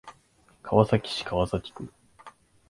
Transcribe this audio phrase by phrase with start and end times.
[0.63, 1.93] 川崎市川崎区